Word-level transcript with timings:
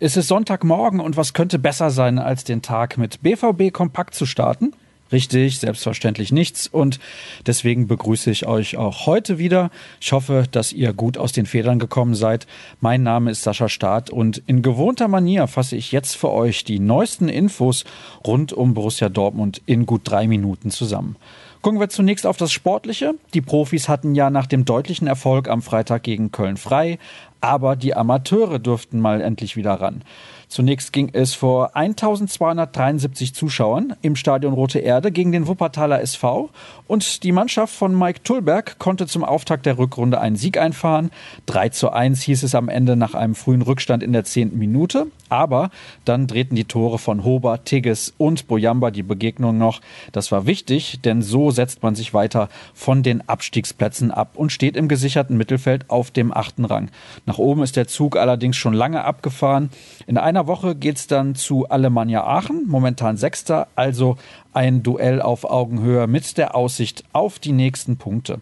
Es 0.00 0.16
ist 0.16 0.28
Sonntagmorgen 0.28 1.00
und 1.00 1.18
was 1.18 1.34
könnte 1.34 1.58
besser 1.58 1.90
sein, 1.90 2.18
als 2.18 2.44
den 2.44 2.62
Tag 2.62 2.96
mit 2.96 3.22
BVB 3.22 3.70
Kompakt 3.70 4.14
zu 4.14 4.24
starten? 4.24 4.72
Richtig, 5.12 5.58
selbstverständlich 5.58 6.32
nichts 6.32 6.66
und 6.66 7.00
deswegen 7.46 7.86
begrüße 7.86 8.30
ich 8.30 8.46
euch 8.46 8.76
auch 8.76 9.04
heute 9.06 9.38
wieder. 9.38 9.70
Ich 10.00 10.12
hoffe, 10.12 10.44
dass 10.50 10.72
ihr 10.72 10.94
gut 10.94 11.18
aus 11.18 11.32
den 11.32 11.44
Federn 11.44 11.78
gekommen 11.78 12.14
seid. 12.14 12.46
Mein 12.80 13.02
Name 13.02 13.30
ist 13.30 13.42
Sascha 13.42 13.68
Staat 13.68 14.08
und 14.08 14.42
in 14.46 14.62
gewohnter 14.62 15.08
Manier 15.08 15.48
fasse 15.48 15.76
ich 15.76 15.92
jetzt 15.92 16.16
für 16.16 16.30
euch 16.30 16.64
die 16.64 16.78
neuesten 16.78 17.28
Infos 17.28 17.84
rund 18.26 18.52
um 18.54 18.72
Borussia 18.72 19.08
Dortmund 19.10 19.60
in 19.66 19.84
gut 19.84 20.02
drei 20.04 20.26
Minuten 20.26 20.70
zusammen. 20.70 21.16
Gucken 21.60 21.80
wir 21.80 21.88
zunächst 21.88 22.26
auf 22.26 22.36
das 22.36 22.52
Sportliche. 22.52 23.14
Die 23.34 23.40
Profis 23.40 23.88
hatten 23.88 24.14
ja 24.14 24.30
nach 24.30 24.46
dem 24.46 24.64
deutlichen 24.64 25.08
Erfolg 25.08 25.48
am 25.48 25.60
Freitag 25.60 26.04
gegen 26.04 26.30
Köln 26.30 26.56
frei, 26.56 26.98
aber 27.40 27.76
die 27.76 27.94
Amateure 27.94 28.58
durften 28.58 29.00
mal 29.00 29.20
endlich 29.20 29.56
wieder 29.56 29.74
ran. 29.74 30.02
Zunächst 30.48 30.94
ging 30.94 31.10
es 31.12 31.34
vor 31.34 31.76
1273 31.76 33.34
Zuschauern 33.34 33.94
im 34.00 34.16
Stadion 34.16 34.54
Rote 34.54 34.78
Erde 34.78 35.12
gegen 35.12 35.30
den 35.30 35.46
Wuppertaler 35.46 36.00
SV 36.00 36.48
und 36.86 37.22
die 37.22 37.32
Mannschaft 37.32 37.74
von 37.74 37.96
Mike 37.96 38.22
Tullberg 38.24 38.78
konnte 38.78 39.06
zum 39.06 39.24
Auftakt 39.24 39.66
der 39.66 39.76
Rückrunde 39.76 40.18
einen 40.22 40.36
Sieg 40.36 40.56
einfahren. 40.56 41.10
3 41.46 41.68
zu 41.68 41.90
1 41.90 42.22
hieß 42.22 42.44
es 42.44 42.54
am 42.54 42.70
Ende 42.70 42.96
nach 42.96 43.12
einem 43.12 43.34
frühen 43.34 43.60
Rückstand 43.60 44.02
in 44.02 44.14
der 44.14 44.24
zehnten 44.24 44.58
Minute, 44.58 45.08
aber 45.28 45.70
dann 46.06 46.26
drehten 46.26 46.56
die 46.56 46.64
Tore 46.64 46.98
von 46.98 47.24
Hober, 47.24 47.62
Tigges 47.64 48.14
und 48.16 48.48
Boyamba 48.48 48.90
die 48.90 49.02
Begegnung 49.02 49.58
noch. 49.58 49.82
Das 50.12 50.32
war 50.32 50.46
wichtig, 50.46 51.00
denn 51.02 51.20
so 51.20 51.50
setzt 51.50 51.82
man 51.82 51.94
sich 51.94 52.14
weiter 52.14 52.48
von 52.72 53.02
den 53.02 53.28
Abstiegsplätzen 53.28 54.10
ab 54.10 54.30
und 54.34 54.50
steht 54.50 54.78
im 54.78 54.88
gesicherten 54.88 55.36
Mittelfeld 55.36 55.90
auf 55.90 56.10
dem 56.10 56.32
achten 56.32 56.64
Rang. 56.64 56.90
Nach 57.28 57.36
oben 57.36 57.62
ist 57.62 57.76
der 57.76 57.86
Zug 57.86 58.16
allerdings 58.16 58.56
schon 58.56 58.72
lange 58.72 59.04
abgefahren. 59.04 59.68
In 60.06 60.16
einer 60.16 60.46
Woche 60.46 60.74
geht 60.74 60.96
es 60.96 61.08
dann 61.08 61.34
zu 61.34 61.68
Alemannia 61.68 62.24
Aachen, 62.24 62.64
momentan 62.66 63.18
Sechster, 63.18 63.68
also 63.76 64.16
ein 64.54 64.82
Duell 64.82 65.20
auf 65.20 65.44
Augenhöhe 65.44 66.06
mit 66.06 66.38
der 66.38 66.54
Aussicht 66.54 67.04
auf 67.12 67.38
die 67.38 67.52
nächsten 67.52 67.98
Punkte. 67.98 68.40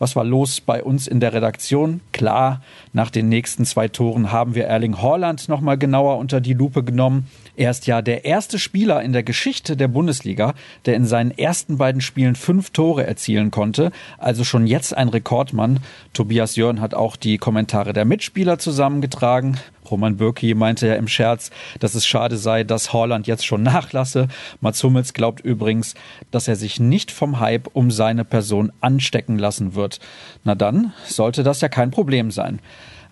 Was 0.00 0.16
war 0.16 0.24
los 0.24 0.62
bei 0.62 0.82
uns 0.82 1.06
in 1.06 1.20
der 1.20 1.34
Redaktion? 1.34 2.00
Klar, 2.12 2.62
nach 2.94 3.10
den 3.10 3.28
nächsten 3.28 3.66
zwei 3.66 3.86
Toren 3.86 4.32
haben 4.32 4.54
wir 4.54 4.64
Erling 4.64 5.02
Haaland 5.02 5.50
nochmal 5.50 5.76
genauer 5.76 6.16
unter 6.16 6.40
die 6.40 6.54
Lupe 6.54 6.82
genommen. 6.82 7.26
Er 7.54 7.70
ist 7.70 7.86
ja 7.86 8.00
der 8.00 8.24
erste 8.24 8.58
Spieler 8.58 9.02
in 9.02 9.12
der 9.12 9.22
Geschichte 9.22 9.76
der 9.76 9.88
Bundesliga, 9.88 10.54
der 10.86 10.94
in 10.94 11.04
seinen 11.04 11.36
ersten 11.36 11.76
beiden 11.76 12.00
Spielen 12.00 12.34
fünf 12.34 12.70
Tore 12.70 13.06
erzielen 13.06 13.50
konnte. 13.50 13.92
Also 14.16 14.42
schon 14.42 14.66
jetzt 14.66 14.96
ein 14.96 15.10
Rekordmann. 15.10 15.80
Tobias 16.14 16.56
Jörn 16.56 16.80
hat 16.80 16.94
auch 16.94 17.16
die 17.16 17.36
Kommentare 17.36 17.92
der 17.92 18.06
Mitspieler 18.06 18.58
zusammengetragen. 18.58 19.58
Roman 19.90 20.16
Bürki 20.16 20.54
meinte 20.54 20.86
ja 20.86 20.94
im 20.94 21.08
Scherz, 21.08 21.50
dass 21.78 21.94
es 21.94 22.06
schade 22.06 22.36
sei, 22.36 22.64
dass 22.64 22.92
Haaland 22.92 23.26
jetzt 23.26 23.46
schon 23.46 23.62
nachlasse. 23.62 24.28
Mats 24.60 24.82
Hummels 24.82 25.12
glaubt 25.12 25.40
übrigens, 25.40 25.94
dass 26.30 26.48
er 26.48 26.56
sich 26.56 26.80
nicht 26.80 27.10
vom 27.10 27.40
Hype 27.40 27.68
um 27.72 27.90
seine 27.90 28.24
Person 28.24 28.72
anstecken 28.80 29.38
lassen 29.38 29.74
wird. 29.74 30.00
Na 30.44 30.54
dann 30.54 30.92
sollte 31.06 31.42
das 31.42 31.60
ja 31.60 31.68
kein 31.68 31.90
Problem 31.90 32.30
sein. 32.30 32.60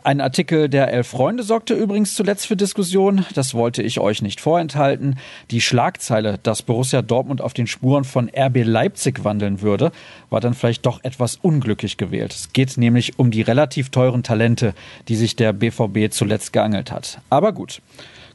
Ein 0.08 0.22
Artikel 0.22 0.70
der 0.70 0.90
Elf 0.90 1.08
Freunde 1.08 1.42
sorgte 1.42 1.74
übrigens 1.74 2.14
zuletzt 2.14 2.46
für 2.46 2.56
Diskussion. 2.56 3.26
Das 3.34 3.52
wollte 3.52 3.82
ich 3.82 4.00
euch 4.00 4.22
nicht 4.22 4.40
vorenthalten. 4.40 5.18
Die 5.50 5.60
Schlagzeile, 5.60 6.38
dass 6.42 6.62
Borussia 6.62 7.02
Dortmund 7.02 7.42
auf 7.42 7.52
den 7.52 7.66
Spuren 7.66 8.04
von 8.04 8.30
RB 8.34 8.64
Leipzig 8.64 9.22
wandeln 9.24 9.60
würde, 9.60 9.92
war 10.30 10.40
dann 10.40 10.54
vielleicht 10.54 10.86
doch 10.86 11.04
etwas 11.04 11.36
unglücklich 11.36 11.98
gewählt. 11.98 12.32
Es 12.32 12.54
geht 12.54 12.78
nämlich 12.78 13.18
um 13.18 13.30
die 13.30 13.42
relativ 13.42 13.90
teuren 13.90 14.22
Talente, 14.22 14.72
die 15.08 15.16
sich 15.16 15.36
der 15.36 15.52
BVB 15.52 16.10
zuletzt 16.10 16.54
geangelt 16.54 16.90
hat. 16.90 17.20
Aber 17.28 17.52
gut. 17.52 17.82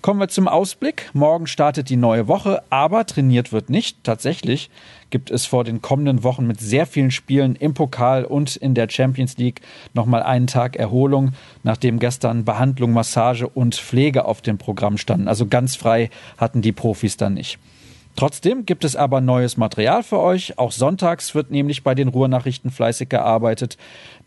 Kommen 0.03 0.19
wir 0.19 0.27
zum 0.27 0.49
Ausblick. 0.49 1.09
Morgen 1.13 1.47
startet 1.47 1.87
die 1.89 1.95
neue 1.95 2.27
Woche, 2.27 2.61
aber 2.69 3.05
trainiert 3.05 3.53
wird 3.53 3.69
nicht. 3.69 4.03
Tatsächlich 4.03 4.69
gibt 5.11 5.31
es 5.31 5.45
vor 5.45 5.63
den 5.63 5.81
kommenden 5.81 6.25
Wochen 6.25 6.45
mit 6.45 6.59
sehr 6.59 6.85
vielen 6.85 7.09
Spielen 7.09 7.55
im 7.55 7.73
Pokal 7.73 8.25
und 8.25 8.57
in 8.57 8.73
der 8.73 8.89
Champions 8.89 9.37
League 9.37 9.61
nochmal 9.93 10.21
einen 10.21 10.47
Tag 10.47 10.75
Erholung, 10.75 11.31
nachdem 11.63 11.99
gestern 11.99 12.43
Behandlung, 12.43 12.91
Massage 12.91 13.47
und 13.47 13.75
Pflege 13.75 14.25
auf 14.25 14.41
dem 14.41 14.57
Programm 14.57 14.97
standen. 14.97 15.29
Also 15.29 15.45
ganz 15.45 15.77
frei 15.77 16.09
hatten 16.37 16.61
die 16.61 16.73
Profis 16.73 17.15
dann 17.15 17.35
nicht. 17.35 17.57
Trotzdem 18.15 18.67
gibt 18.67 18.83
es 18.83 18.95
aber 18.95 19.21
neues 19.21 19.57
Material 19.57 20.03
für 20.03 20.19
euch. 20.19 20.59
Auch 20.59 20.71
sonntags 20.71 21.33
wird 21.33 21.49
nämlich 21.49 21.83
bei 21.83 21.95
den 21.95 22.09
Ruhrnachrichten 22.09 22.69
fleißig 22.69 23.09
gearbeitet. 23.09 23.77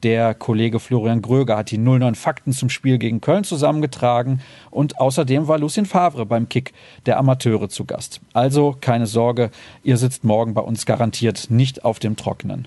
Der 0.03 0.35
Kollege 0.35 0.81
Florian 0.81 1.23
Gröger 1.23 1.57
hat 1.57 1.71
die 1.71 1.79
09 1.79 2.17
Fakten 2.17 2.53
zum 2.53 2.69
Spiel 2.69 2.99
gegen 2.99 3.21
Köln 3.21 3.45
zusammengetragen 3.45 4.41
und 4.71 4.99
außerdem 4.99 5.47
war 5.47 5.59
Lucien 5.59 5.87
Favre 5.87 6.27
beim 6.27 6.49
Kick 6.49 6.73
der 7.07 7.19
Amateure 7.19 7.69
zu 7.69 7.85
Gast. 7.85 8.21
Also 8.33 8.77
keine 8.81 9.07
Sorge, 9.07 9.51
ihr 9.85 9.97
sitzt 9.99 10.25
morgen 10.25 10.53
bei 10.53 10.63
uns 10.63 10.85
garantiert 10.85 11.47
nicht 11.51 11.85
auf 11.85 12.01
dem 12.01 12.17
Trockenen. 12.17 12.67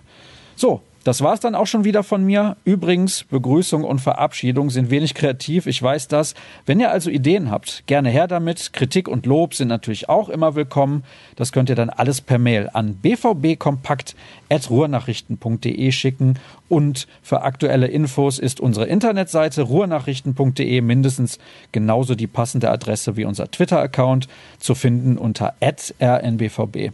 So, 0.56 0.82
das 1.04 1.22
war 1.22 1.34
es 1.34 1.40
dann 1.40 1.56
auch 1.56 1.66
schon 1.68 1.86
wieder 1.86 2.04
von 2.04 2.26
mir. 2.26 2.58
Übrigens, 2.66 3.24
Begrüßung 3.24 3.84
und 3.84 4.00
Verabschiedung 4.00 4.70
sind 4.70 4.90
wenig 4.90 5.14
kreativ, 5.14 5.66
ich 5.66 5.82
weiß 5.82 6.10
das. 6.10 6.34
Wenn 6.66 6.80
ihr 6.80 6.92
also 6.92 7.10
Ideen 7.10 7.52
habt, 7.52 7.84
gerne 7.88 8.10
her 8.10 8.28
damit. 8.28 8.74
Kritik 8.74 9.08
und 9.08 9.26
Lob 9.26 9.54
sind 9.54 9.70
natürlich 9.70 10.10
auch 10.10 10.28
immer 10.30 10.56
willkommen. 10.56 11.04
Das 11.36 11.52
könnt 11.52 11.70
ihr 11.70 11.76
dann 11.76 11.90
alles 11.90 12.22
per 12.22 12.38
Mail 12.38 12.70
an 12.74 12.94
bvbkompakt.ruhrnachrichten.de 12.96 15.92
schicken. 15.92 16.38
Und 16.68 17.08
für 17.24 17.44
aktuelle 17.44 17.88
Infos 17.88 18.38
ist 18.38 18.60
unsere 18.60 18.88
Internetseite 18.88 19.62
ruhrnachrichten.de 19.64 20.82
mindestens 20.82 21.40
genauso 21.72 22.16
die 22.16 22.28
passende 22.28 22.70
Adresse 22.70 23.16
wie 23.18 23.26
unser 23.26 23.50
Twitter-Account 23.50 24.28
zu 24.60 24.76
finden 24.76 25.18
unter 25.18 25.56
rnbvb. 25.62 26.92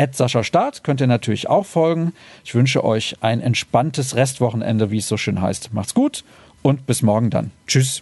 Ed 0.00 0.16
Sascha 0.16 0.42
Start 0.42 0.82
könnt 0.82 1.02
ihr 1.02 1.06
natürlich 1.06 1.50
auch 1.50 1.66
folgen. 1.66 2.14
Ich 2.42 2.54
wünsche 2.54 2.82
euch 2.84 3.16
ein 3.20 3.42
entspanntes 3.42 4.16
Restwochenende, 4.16 4.90
wie 4.90 4.96
es 4.96 5.06
so 5.06 5.18
schön 5.18 5.42
heißt. 5.42 5.74
Macht's 5.74 5.92
gut 5.92 6.24
und 6.62 6.86
bis 6.86 7.02
morgen 7.02 7.28
dann. 7.28 7.50
Tschüss. 7.66 7.98